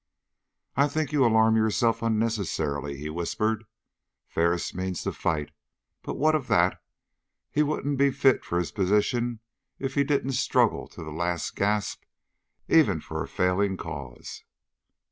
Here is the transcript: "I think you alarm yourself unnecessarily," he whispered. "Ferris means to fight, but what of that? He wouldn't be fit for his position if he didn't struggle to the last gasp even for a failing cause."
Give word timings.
"I 0.75 0.87
think 0.87 1.11
you 1.11 1.23
alarm 1.23 1.55
yourself 1.57 2.01
unnecessarily," 2.01 2.97
he 2.97 3.07
whispered. 3.07 3.65
"Ferris 4.25 4.73
means 4.73 5.03
to 5.03 5.11
fight, 5.13 5.51
but 6.01 6.15
what 6.15 6.33
of 6.33 6.47
that? 6.47 6.81
He 7.51 7.61
wouldn't 7.61 7.99
be 7.99 8.09
fit 8.09 8.43
for 8.43 8.57
his 8.57 8.71
position 8.71 9.41
if 9.77 9.93
he 9.93 10.03
didn't 10.03 10.31
struggle 10.31 10.87
to 10.87 11.03
the 11.03 11.11
last 11.11 11.55
gasp 11.55 12.01
even 12.67 12.99
for 12.99 13.21
a 13.23 13.27
failing 13.27 13.77
cause." 13.77 14.43